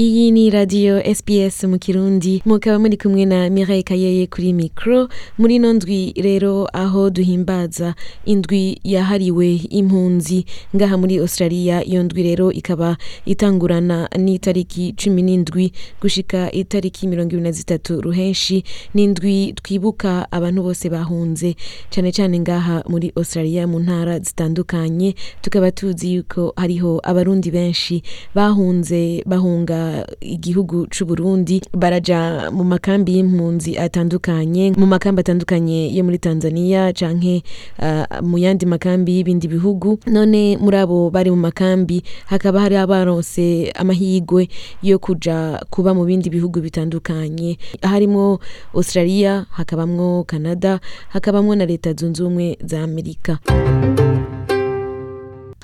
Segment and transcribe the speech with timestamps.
[0.00, 2.42] Iyi ni radiyo sps mu kirundi.
[2.46, 8.80] Mukaba muri kumwe na mireille kayeye kuri mikoro muri ino ndwi rero aho duhimbaza indwi
[8.84, 10.44] yahariwe impunzi.
[10.76, 12.96] Ngaha muri australia iyo ndwi rero ikaba
[13.26, 18.64] itangurana n'itariki cumi n'indwi gushika itariki mirongo ibiri na zitatu ruhenshi.
[18.94, 21.56] N'indwi twibuka abantu bose bahunze.
[21.90, 25.14] Cyane cyane ngaha muri australia mu ntara zitandukanye
[25.44, 28.00] tukaba tuzi yuko hariho abarundi benshi
[28.34, 29.89] bahunze bahunga
[30.20, 37.42] igihugu c'u Burundi baraja mu makambi y'impunzi atandukanye mu makambi atandukanye yo muri Tanzania canke
[37.78, 39.98] uh, mu yandi makambi y'ibindi bihugu.
[40.06, 44.48] None muri abo bari mu makambi hakaba hari abaronse amahigwe
[44.82, 47.58] yo kuja kuba mu bindi bihugu bitandukanye.
[47.82, 48.38] Harimo
[48.74, 53.38] Australia hakabamwo Canada hakabamwo na leta zunze ubumwe za Amerika.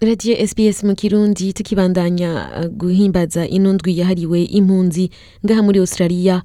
[0.00, 5.10] Radiyo sps mu kirundi tukibandanya uh, guhimbaza ino ndwi yahariwe impunzi
[5.46, 6.42] ngaha muri australia.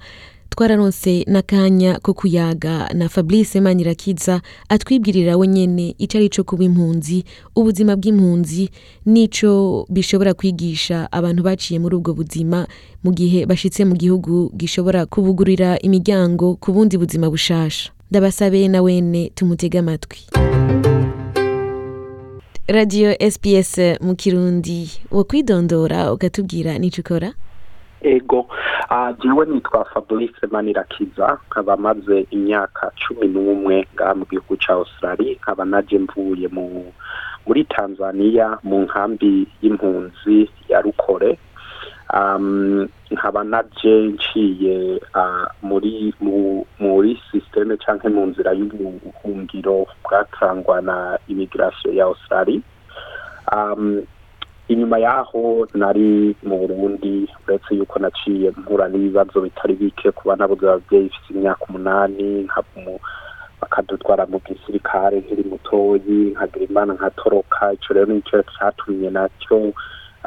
[0.49, 7.23] Twararonse n'akanya ko kuyaga na fabrice manirakiza atwibwirira we nyene ico ari co kuba impunzi.
[7.55, 8.69] Ubuzima bw'impunzi
[9.05, 12.67] n'ico bishobora kwigisha abantu baciye muri ubwo buzima
[13.03, 17.91] mu gihe bashitse mu gihugu gishobora kubugurira imiryango ku bundi buzima bushasha.
[18.11, 20.19] Ndabasabe na wene tumutege amatwi.
[22.71, 27.29] Radiyo sps mu kirundi wo kwidondora ukatubwira n'icyo ukora
[28.01, 28.47] ego
[29.23, 35.65] jewe nitwa fabrice manirakiza nkaba maze imyaka cumi n'umwe ngaha mu gihugu ca australia nkaba
[35.65, 36.65] naje mvuye mu
[37.47, 41.37] muri tanzania mu nkambi y'impunzi ya rukore.
[43.11, 51.95] Nkaba naje nciye uh, muri mu, muri systeme canke mu nzira y'ubuhungiro bwatangwa na immigration
[51.95, 52.59] ya australia.
[53.51, 54.03] Um,
[54.67, 61.05] inyuma yaho nari mu burundi uretse yuko naciye mpura n'ibibazo bitari bike kuba nabuze abavyeyi
[61.07, 62.47] ifite imyaka umunani
[63.61, 69.73] bakadutwara mu gisirikare nkiri mutoyi nkagira imana nkatoroka ico rero nico catumye na cyo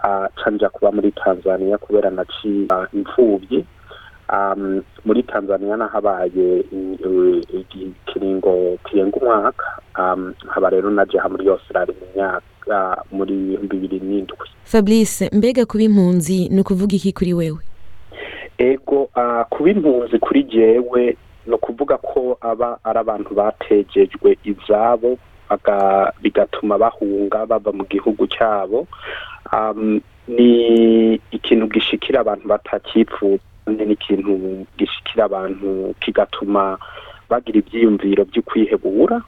[0.03, 3.65] uh, canja kuba muri tanzania kubera naciye uh, imfuvyi
[4.33, 6.65] um, muri tanzania nahabaye
[7.53, 9.65] ikiringo kirenga umwaka.
[9.99, 14.49] Um, nkaba rero naje ha muri australia mu myaka muri bibiri n'indwi.
[14.65, 17.59] Fabrice mbega kuba impunzi ni ukuvuga iki kuri wewe?
[18.59, 19.09] Ego
[19.51, 21.17] kuba impunzi kuri jewe
[21.47, 25.19] ni ukuvuga ko aba ari abantu batejejwe izabo.
[26.23, 28.87] Bigatuma bahunga bava mu gihugu cyabo.
[29.53, 36.79] Um, ni ikintu gishikira abantu batakipfuza ni ikintu gishikira abantu kigatuma
[37.29, 39.23] bagira ibyiyumviro byo kwihebura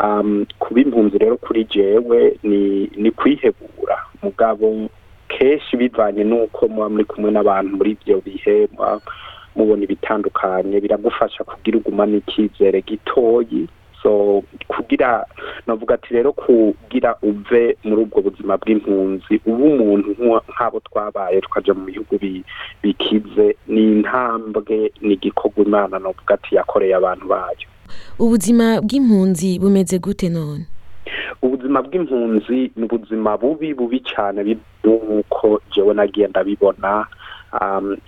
[0.00, 3.96] um, kuba impunzi rero kuri jewe ni ni kwihebura.
[4.22, 4.88] Mugabo
[5.28, 8.68] kenshi bivanye n'uko muba muri kumwe n'abantu muri ibyo bihe
[9.56, 13.68] mubona ibitandukanye biragufasha kugira ugumane icyizere gitoyi.
[14.02, 15.26] So kugira
[15.66, 20.10] navuga ati rero kugira uve muri ubwo buzima bw'impunzi uba umuntu
[20.48, 22.16] nk'abo twabaye tukaja mu bihugu
[22.82, 27.66] bikize ni intambwe ni igikorwa imana navuga ati yakoreye abantu bayo.
[28.18, 30.64] Ubuzima bw'impunzi bumeze gute none?
[31.42, 37.06] Ubuzima bw'impunzi ni ubuzima bubi bubi cyane nk'uko jewe nagiye ndabibona.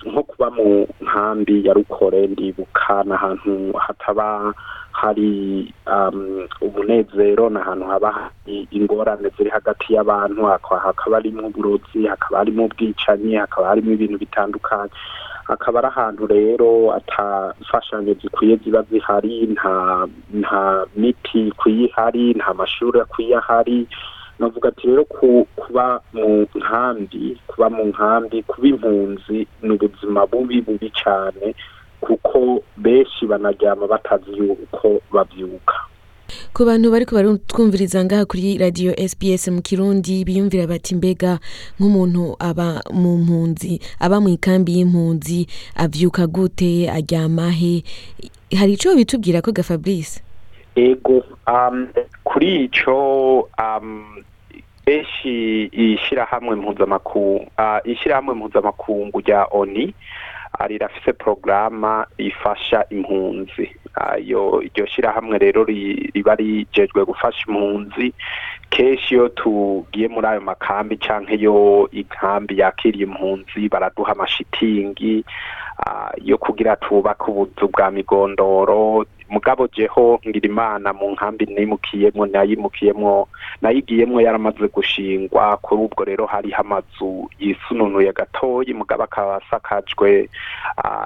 [0.07, 4.55] Nko kuba mu nkambi ya rukore ndibuka n'ahantu hataba
[4.93, 5.33] hari
[6.61, 13.35] umunezero ni ahantu haba hari ingorane ziri hagati y'abantu hakaba harimo uburozi hakaba harimo ubwicanyi
[13.35, 14.91] hakaba harimo ibintu bitandukanye.
[15.49, 19.47] Akaba ari ahantu rero atafashanyo zikwiye ziba zihari
[20.39, 23.89] nta miti ikwiye ihari nta mashuri akwiye ahari
[24.39, 30.91] navuga ati rero kuba mu nkambi kuba mu nkambi kuba impunzi ni ubuzima bubi bubi
[30.91, 31.55] cyane
[32.01, 35.75] kuko benshi banaryama batazi yuko babyuka.
[36.53, 37.05] Ku bantu bari
[37.47, 41.39] twumviriza ngaha kuri radiyo sps mu kirundi biyumvira bati mbega
[41.79, 45.47] nk'umuntu aba mu mpunzi aba mu ikambi y'impunzi
[45.77, 47.85] abyuka gute aryama he?
[48.59, 50.21] Hari icyo bitubwira ko ga fabrice?
[50.75, 51.25] Ego
[52.25, 53.49] kuri icyo
[54.87, 57.47] benshi ishyirahamwe mpuzamakungu
[57.85, 59.95] ishyirahamwe mpuzamakungu rya oni
[60.69, 63.71] rirafise porogaramu ifasha impunzi.
[64.19, 68.13] Iryo shyirahamwe rero riba rijejwe gufasha impunzi
[68.71, 75.25] kenshi iyo tugiye muri ayo makambi cyangwa iyo inkambi yakiriye impunzi baraduha amashitingi
[76.25, 83.29] yo kugira tubake ubuzu bwa migondoro mugabo jeho ngira imana mu nkambi nimukiyemwo nayimukiyemwo
[83.65, 85.57] nayigiyemwo yaramaze gushingwa.
[85.65, 90.29] Kuri ubwo rero hariho amazu yisununuye gatoyi mugabo akaba asakajwe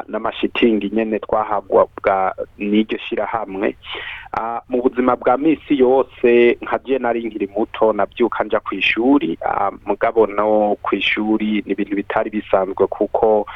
[0.09, 3.77] n'amashitingi nyene twahabwa bwa n'iryo shirahamwe.
[3.77, 4.26] Ah,
[4.69, 10.27] mu buzima bwa misi yose nka nari nkiri muto nabyuka nja ku ishuri ah, mugabo
[10.27, 13.47] no ku ishuri ni ibintu bitari bisanzwe kuko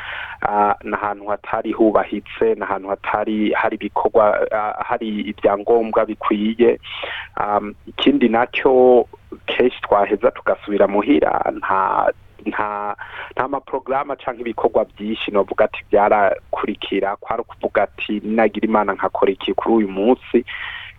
[0.43, 6.81] ah, n'ahantu hatari hubahitse n'ahantu hatari hari ibikorwa ah, hari ibyangombwa bikwiye.
[7.87, 9.06] Ikindi na cyo
[9.47, 12.12] kenshi twaheza tugasubira muhira nta
[12.46, 12.96] nta
[13.32, 19.54] nta maporogaramu cyangwa ibikorwa byinshi novuga ati byarakurikira kwari ukuvuga ati nagira imana nkakora iki
[19.54, 20.44] kuri uyu munsi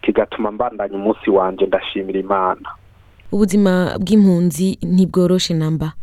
[0.01, 2.69] kigatuma mbandanya umunsi wanje ndashimira imana.
[3.31, 5.93] Ubuzima bw'impunzi ntibworoshe namba.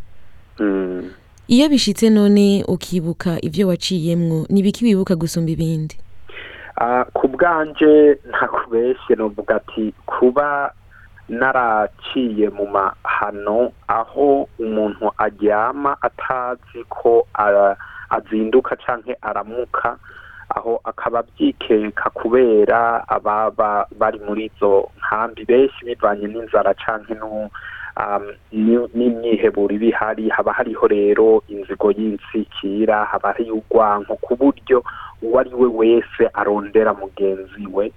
[0.59, 1.11] Mm.
[1.47, 5.97] iyo bishitse none ukibuka ivyo waciyemwo nibiki wibuka gusumba ibindi?
[6.81, 10.73] Ah, ku bwanje ntakubeshye novuga ati kuba
[11.29, 17.27] naraciye mu mahano aho umuntu aryama atazi ko
[18.09, 19.97] azinduka canke aramuka
[20.49, 26.73] aho akaba abyikeka kubera ababa bari muri izo nkambi benshi bivanye n'inzara
[28.51, 30.29] ni- n'imyiheburo iba ihari.
[30.29, 34.83] Haba hariho rero inzigo y'insikira haba hariyo urwanko ku buryo
[35.21, 37.91] uwo ari we wese arondera mugenzi we.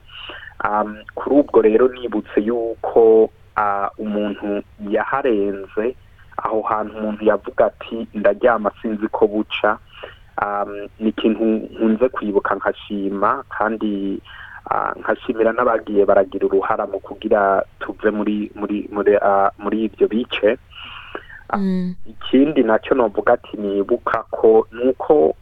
[1.14, 5.96] Kuri ubwo rero nibutse yuko uh, umuntu yaharenze
[6.36, 9.78] aho hantu umuntu yavuga ati ndaryama sinzi ko buca
[10.42, 14.22] um, ni ikintu nkunze kwibuka nkashima kandi
[14.70, 20.58] uh, nkashimira n'abagiye baragira uruhara mu kugira tuve muri muri muri uh, muri ibyo bice
[21.54, 21.94] mm.
[22.06, 25.34] ikindi na cyo novuga ati nibuka ko nuko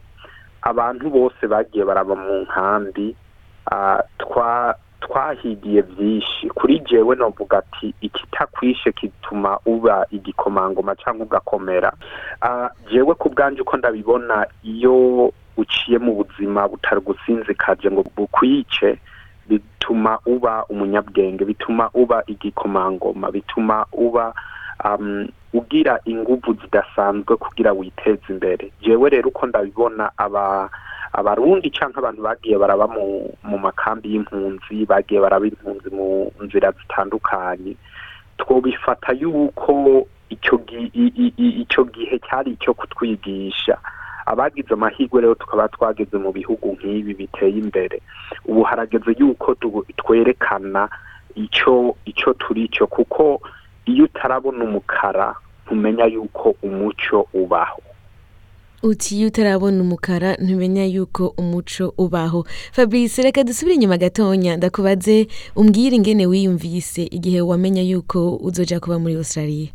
[0.62, 3.16] abantu bose bagiye baraba mu nkambi
[4.18, 4.74] twa
[5.10, 11.92] twahigiye byinshi kuri jewe novuga ati ikitakwishe kituma uba igikomangoma cyangwa ugakomera.
[12.42, 18.98] Ah, jewe ku bwanje uko ndabibona iyo uciye mu buzima butagusinzikaje ngo bukwice
[19.48, 24.30] bituma uba umunyabwenge bituma uba igikomangoma bituma uba
[25.52, 28.70] ugira inguvu zidasanzwe kugira witeze imbere.
[28.80, 30.70] Jewe rero uko ndabibona aba
[31.12, 32.86] abarundi canke abantu bagiye baraba
[33.42, 37.74] mu makambi y'impunzi bagiye baraba impunzi mu nzira zitandukanye
[38.38, 43.78] twobifata yuko icyo gihe cyari icyo kutwigisha.
[44.26, 47.98] Abagize amahirwe rero tukaba twageze mu bihugu nk'ibi biteye imbere.
[48.46, 49.54] Ubu harageze yuko
[49.96, 50.88] twerekana
[51.34, 53.40] icyo icyo turi cyo kuko
[53.90, 55.34] iyo utarabona umukara
[55.66, 57.82] ntumenya yuko umuco ubaho.
[58.82, 62.44] Uti iyo utarabona umukara ntumenya yuko umuco ubaho.
[62.72, 64.56] Fabrice reka dusubire inyuma gatonya.
[64.56, 69.68] Ndakubaze umbwire ingene wiyumvise igihe wamenya yuko uzoja kuba muri australia.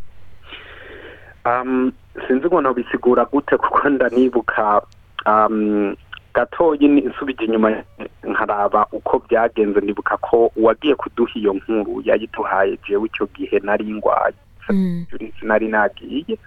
[1.45, 1.91] Um,
[2.27, 4.81] sinzi ngo nobisigura gute kuko ndanibuka.
[5.25, 5.95] Um,
[6.33, 7.83] gatoyi nsubije inyuma
[8.23, 14.33] nkaraba uko byagenze ndibuka ko uwagiye kuduha iyo nkuru yayiduhaye jewe icyo gihe nari ngwaye.
[14.69, 15.05] Mm.
[15.11, 16.37] jurisi nari nagiye.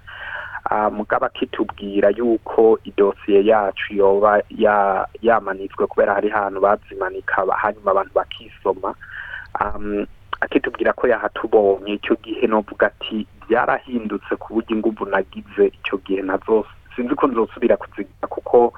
[0.70, 7.90] Ah, mugabo akitubwira yuko idosiye yacu yoba ya- yamanitswe kubera hari ahantu bazimanika ba- hanyuma
[7.90, 8.92] abantu bakisoma.
[10.40, 11.92] Akitubwira ko yahatubonye.
[11.98, 16.62] Icyo gihe novuga ati byarahindutse ku buryo inguvu nagize icyo gihe na zo
[16.94, 18.72] sinzi ko nzosubira kuzigira kuko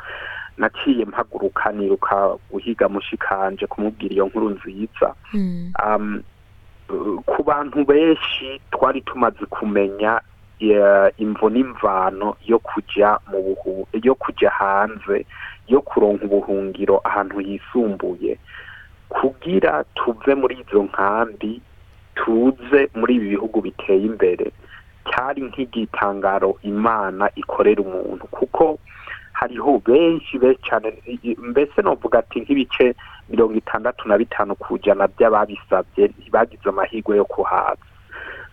[0.59, 5.14] naciye mpaguruka niruka guhiga mushikanje kumubwira iyo nkuru nziza.
[5.35, 5.73] Mm.
[5.85, 6.23] um,
[6.88, 10.20] uh, ku bantu benshi twari tumaze kumenya
[11.18, 15.26] imvo n'imvano yo kuja mu buhu yo kuja hanze
[15.68, 18.38] yo kuronka ubuhungiro ahantu hisumbuye.
[19.08, 21.60] Kugira tuve muri izo nkambi
[22.14, 24.52] tuze muri ibi bihugu biteye imbere
[25.08, 28.26] cyari nk'igitangaro imana ikorera umuntu.
[28.30, 28.78] Kuko
[29.32, 30.88] hariho benshi benshi cyane
[31.38, 32.94] mbese novuga ati nk'ibice
[33.28, 37.82] mirongo itandatu na bitanu ku ijana by'ababisabye ntibagize amahirwe yo kuhaza.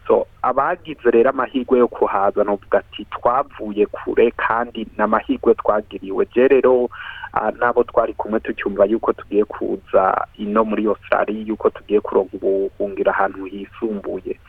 [0.07, 6.27] So abagize rero amahirwe yo kuhaza novuga ati twavuye kure kandi n'amahirwe twagiriwe.
[6.35, 6.89] Je rero
[7.33, 13.11] ah, n'abo twari kumwe tucyumva yuko tugiye kuza ino muri australia yuko tugiye kuronka ubuhungira
[13.13, 14.39] ahantu hisumbuye.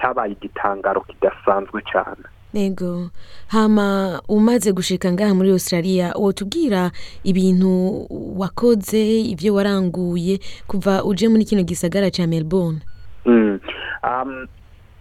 [0.00, 3.08] Cyabaye igitangaro kidasanzwe cyane Ego
[3.48, 6.90] hama umaze gushika ngaha muri Australia wotubwira
[7.24, 8.06] ibintu
[8.38, 12.80] wakoze ibyo waranguye kuva uje muri kino gisagara ca Melbourne?
[13.24, 13.60] Mm.
[14.04, 14.46] Um,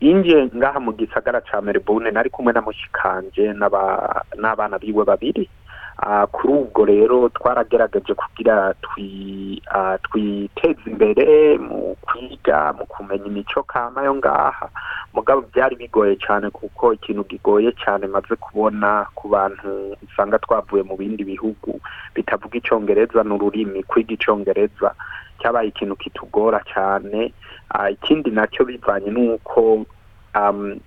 [0.02, 5.46] inje ngaha mu gisagara ca Melbourne nari kumwe na mushikanje n'aba- n'abana biwe babiri.
[6.02, 8.74] Ah, kuri ubwo rero twaragerageje kugira
[9.70, 14.66] ah, twiteze imbere mu kwiga mu kumenya imico kama yo ngaha.
[15.14, 20.98] Mugabo byari bigoye cyane kuko ikintu gigoye cyane maze kubona ku bantu usanga twavuye mu
[20.98, 21.78] bindi bihugu.
[22.16, 24.96] Bitavuga icyongereza n'ururimi kwiga icyongereza
[25.42, 27.34] cyabaye ikintu kitugora cyane
[27.74, 29.86] Ah, ikindi na cyo bivanye n'uko
[30.36, 30.80] um,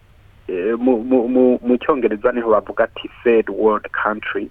[0.48, 4.50] eh, mu, cyongereza ni ho bavuga ati third world country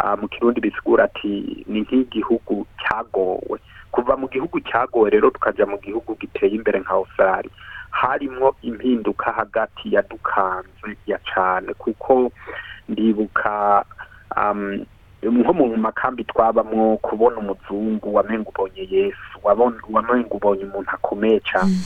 [0.00, 3.60] Ah, mu kirundi bisigura ati ni nk'igihugu cyagowe.
[3.92, 7.52] Kuva mu gihugu cyagowe rero tukajya mu gihugu giteye imbere nka australia.
[7.90, 12.32] Harimwo impinduka hagati ya dukanze ya cyane kuko
[12.88, 13.84] ndibuka
[14.36, 14.82] um,
[15.30, 21.74] nko mu makambi twabamwo kubona umuzungu wamenga ubonye yesu wamenga ubonye umuntu akomeye cyane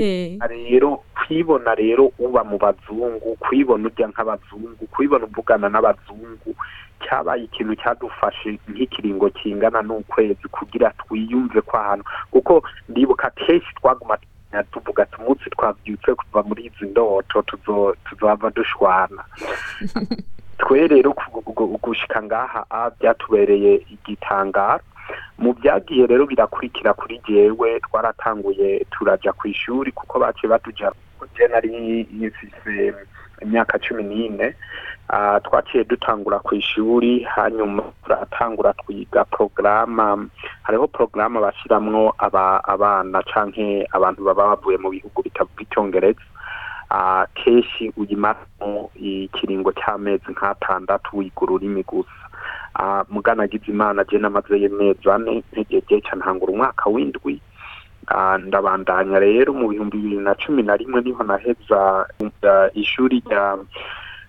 [0.00, 6.50] Eh, rero kwibona rero uba mu bazungu kwibona ujya nk'abazungu kwibona uvugana n'abazungu
[7.02, 14.18] cyabaye ikintu cyadufashe nk'ikiringo kingana n'ukwezi kugira twiyumve ko ahantu kuko ndibuka kenshi twaguma
[14.62, 17.42] tuvuga ati umunsi twabyutse kuva muri izi ndoto
[18.04, 19.22] tuzava dushwana.
[20.58, 21.14] twe rero
[21.82, 24.82] gushika ngaha a byatubereye igitangaro.
[25.38, 30.90] Mu byagiye rero birakurikira kuri jewe twaratanguye turaja ku ishuri kuko baciye batuja
[31.36, 32.94] je nari nifise
[33.42, 34.54] imyaka cumi n'ine
[35.44, 40.30] twaciye dutangura ku ishuri hanyuma turatangura twiga porogaramu
[40.62, 46.20] hariho porogaramu bashiramwo aba abana canke abantu baba bavuye mu bihugu bitavuga icyongereza
[47.34, 52.24] kenshi uyimaramo ikiringo cy'amezi nk'atandatu wiga ururimi gusa.
[52.74, 57.40] Ah, muganagize imana je namazeyo amezi ane ntegeje ca ntangura umwaka w'indwi.
[58.08, 62.06] Ah, ndabandanya rero mu bihumbi bibiri na cumi na rimwe ni ho naheza
[62.42, 63.56] ah, ishuri rya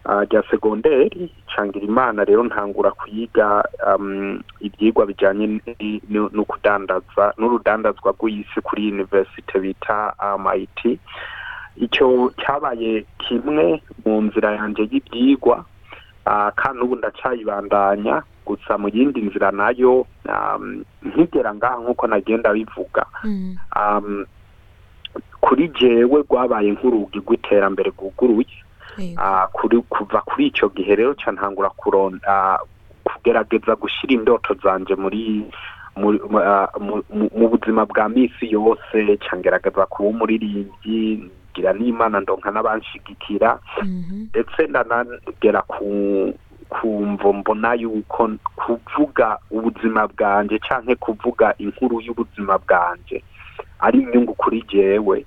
[0.06, 1.32] ah, rya segonderi.
[1.56, 5.06] Cangira imana rero ntangura kuyiga um, ibyigwa
[6.10, 11.00] ni- no kudandaza n'urudandazwa rw'isi kuri university bita MIT
[11.77, 15.65] icyo cyabaye kimwe mu nzira yanjye y'ibyigwa
[16.25, 22.53] ah, kandi ubu ndacayibandanya gusa mu yindi nzira na yo um, nkigera ngaha nk'uko nagenda
[22.53, 23.05] bivuga.
[23.24, 24.25] Mm, um,
[25.41, 28.58] kuri jewe rwabaye nk'urugi rw'iterambere rwuguruye.
[29.17, 32.60] Ah, kuri kuva kuri icyo gihe rero ntangura kuronda
[33.03, 35.44] kugerageza gushyira indoto zanje muri
[35.98, 36.70] mu- ah,
[37.50, 46.34] buzima bwa misi yose ngerageza kuba umuririmbyi ngira n'imana ndonka n'abanshigikira mhm, ndetse ndanagera ku
[46.70, 53.24] kumvo mbona yuko kuvuga ubuzima bwanje canke kuvuga inkuru y'ubuzima bwanje
[53.80, 55.24] ari inyungu kuri jewe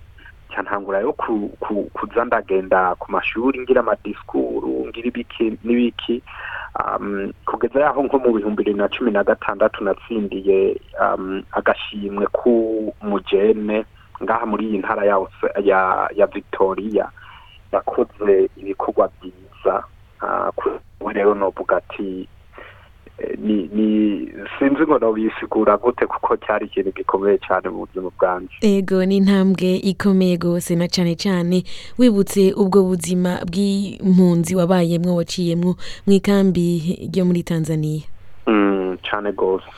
[0.52, 6.22] ca ntangura yo ku, ku, kuza ndagenda ku mashuri ngira amadisikuru ngira ibiki n'ibiki
[6.80, 13.84] um, kugeza yaho nko mu bihumbi bibiri na cumi na gatandatu natsindiye um, agashimwe k'umujene
[14.22, 15.04] ngaha muri iyi ntara
[16.16, 17.08] ya, victoria
[17.72, 19.84] yakoze ibikorwa byiza.
[20.20, 22.28] Ah, kuri ubu rero novuga ati
[23.18, 23.38] eh,
[24.58, 28.54] sinzi ngo nobisigura gute kuko cyari ikintu gikomeye cyane mu buzima bwanjye.
[28.62, 31.64] Ego ni intambwe ikomeye rwose na cane cane
[31.98, 36.66] wibutse ubwo buzima bw'impunzi wabayemwo waciyemwo mu ikambi
[37.12, 38.02] ryo muri tanzania.
[38.46, 39.70] Mm, cyane rwose.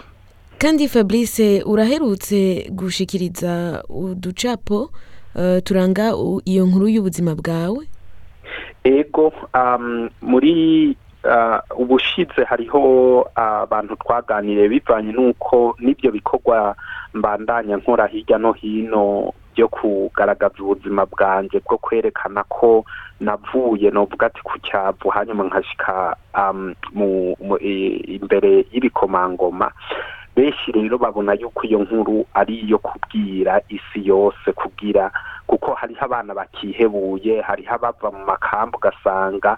[0.61, 4.91] Kandi fabrice uraherutse gushikiriza uducapo
[5.37, 6.13] eh, turanga
[6.45, 7.87] iyo nkuru y'ubuzima bwawe?
[8.85, 12.81] Ego um, muri uh, ubushize hariho
[13.35, 16.77] abantu twaganiriye bivanye n'uko n'ibyo bikorwa
[17.15, 22.85] mbandanya nkora hirya no hino byo kugaragaza ubuzima bwanjye bwo kwerekana ko
[23.21, 26.75] navuye novuga ati ku cyavu hanyuma nkashika um,
[28.09, 29.73] imbere y'ibikomangoma
[30.41, 35.11] benshi rero babona yuko iyo nkuru ari iyo kubwira isi yose kugira
[35.47, 39.57] kuko hariho abana bakihebuye hariho abava mu makambu ugasanga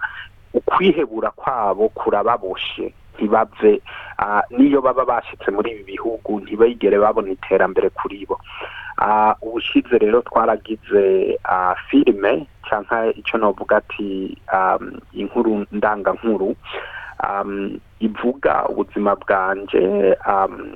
[0.54, 3.78] ukwihebura kwabo kurababoshe ntibave
[4.18, 8.40] ah, niyo baba bashitse muri ibi bihugu ntibigere babona iterambere kuri bo.
[9.42, 11.38] Ubushize rero twaragize
[11.88, 14.36] filime canke ico novuga ati
[15.12, 16.56] inkuru ndangankuru.
[18.00, 20.74] Ivuga ubuzima bwanje um,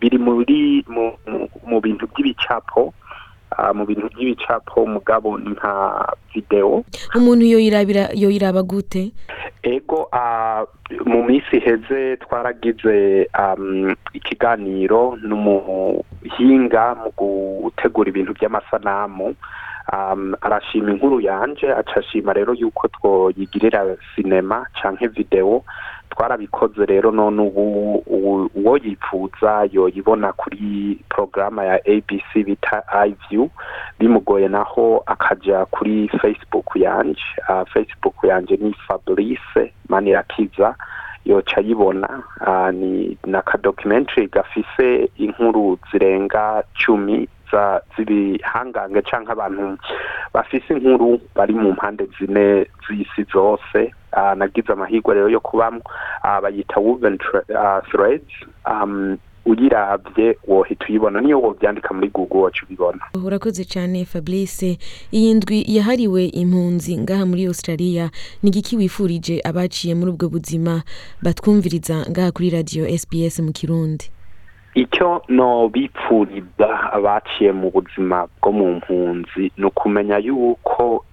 [0.00, 2.94] biri mu, bintu by'ibicapo
[3.58, 6.84] ah, mu bintu by'ibicapo mugabo ni nka video.
[7.14, 7.44] Umuntu
[8.14, 9.10] yoyiraba gute?
[9.62, 10.64] Ego ah,
[11.04, 19.26] mu minsi iheze twaragize um, ikiganiro n'umuhinga mu gutegura ibintu by'amasanamu.
[19.26, 19.34] um,
[20.40, 25.64] arashima inkuru yanje acashima rero yuko twoyigirira sinema canke video.
[26.10, 27.94] Twarabikoze rero none ubu
[28.54, 33.48] uwo yifuza yoyibona kuri porogaramu ya abc bita iview
[33.98, 37.22] bimugoye naho akaja kuri facebook yanje.
[37.48, 40.74] Uh, facebook yanje ni fabrice manirakiza
[41.24, 42.22] yoca ayibona.
[42.46, 49.78] Uh, ni n'akadocumentary gafise inkuru zirenga cumi za z'ibihangange canke abantu
[50.34, 53.94] bafise inkuru bari mu mpande zine z'isi zose
[54.36, 55.82] nagize amahirwe rero yo kubamwo
[56.24, 56.80] uh, bayita
[57.90, 58.32] threads
[58.66, 59.16] um,
[59.46, 64.78] uyiravye wohita uyibona niyo wovyandika muri google woca ubibona urakoze cyane fabrice
[65.12, 68.10] iyi ndwi yahariwe impunzi ngaha muri australia
[68.42, 70.82] ni igiki wifurije abaciye muri ubwo buzima
[71.22, 74.10] batwumviriza ngaha kuri radiyo sbs mu kirundi
[74.74, 81.04] icyo nobipfuriza abaciye mu buzima bwo mu mpunzi ni ukumenya yuko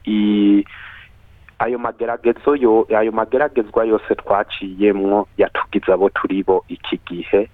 [1.59, 7.49] ayo mageragezo yo ayo mageragezwa yose twaciyemwo yatugize abo turi bo iki gihe.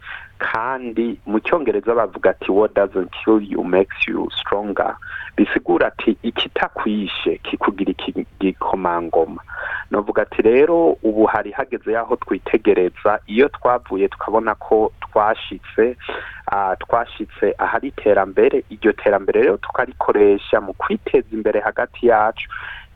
[0.52, 4.96] Kandi mu cyongereza bavuga ati what doesn't kill you makes you stronger.
[5.38, 9.42] Bisigura ati ikitakwishe kikugira igikomangoma
[9.92, 13.20] novuga ati rero ubu hari hageze yaho twitegereza.
[13.28, 15.96] Iyo twavuye tukabona ko twashitse
[16.80, 18.64] twashitse ahari iterambere.
[18.70, 22.50] Iryo terambere rero tukarikoresha mu kwiteza imbere hagati yacu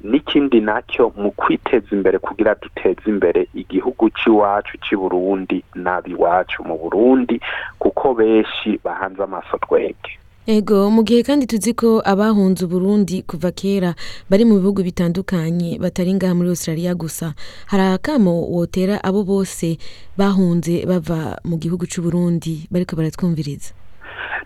[0.04, 6.78] n'ikindi na cyo mu kwiteza imbere kugira duteze imbere igihugu cy'iwacu cy'i Burundi n'ab'iwacu mu
[6.78, 7.42] Burundi
[7.80, 13.92] kuko benshi bahanze amaso twege ego mu gihe kandi tuzi ko abahunze uburundi kuva kera
[14.30, 17.34] bari mu bihugu bitandukanye batari ngaha muri australia gusa
[17.68, 19.76] hari akamo wotera abo bose
[20.18, 23.74] bahunze bava mu gihugu c'uburundi bariko baratwumviriza?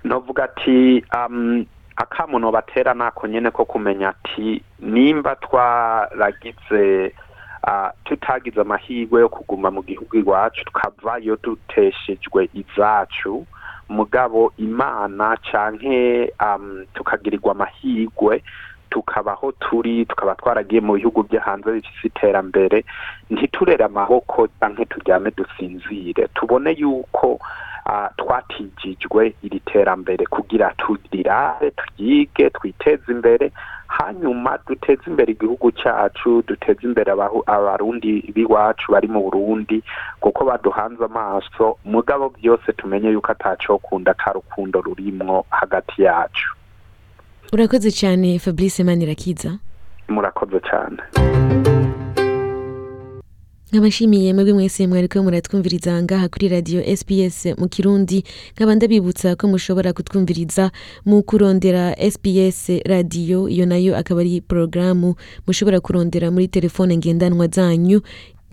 [0.03, 7.13] Novuga ati um, akamuno batera nako nyene ko kumenya ati nimba twaragize
[8.05, 13.45] tutagize amahirwe yo kuguma mu gihugu iwacu tukavayo duteshejwe izacu
[13.89, 15.37] mugabo imana
[16.41, 18.43] um, tukagirirwa amahirwe
[18.89, 22.83] tukabaho turi tukaba twaragiye mu bihugu byo hanze bifise iterambere
[23.29, 26.27] ntiturere amaboko canke turyame dusinzire.
[26.35, 27.39] Tubone yuko
[28.17, 33.51] twatijijwe iri terambere kugira turirare turyige twiteze imbere.
[33.87, 37.11] Hanyuma duteze imbere igihugu cyacu duteze imbere
[37.45, 39.83] abarundi b'iwacu bari mu burundi
[40.19, 41.77] kuko baduhanze amaso.
[41.85, 46.55] Mugabo byose tumenye yuko atacokunda ata rukundo rurimwo hagati yacu.
[47.53, 49.57] Urakoze cyane fabrice manirakiza.
[50.07, 50.97] Murakoze cyane.
[53.71, 58.23] Nkabashimiye mwebwe mwese mwariko muratwumviriza ngaha kuri radiyo sbs mu kirundi
[58.55, 60.71] nkaba ndabibutsa ko mushobora kutwumviriza
[61.05, 65.15] mu kurondera sbs radiyo iyo na yo akaba ari porogaramu
[65.47, 68.01] mushobora kurondera muri telefone ngendanwa zanyu.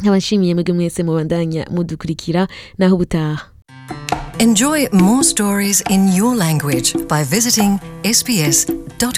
[0.00, 3.50] Nkaba nshimiye mwebwe mwese mubandanya mudukurikira naho ubutaha.
[4.38, 9.08] Enjoy more stories in your language by visiting sbs.com.au.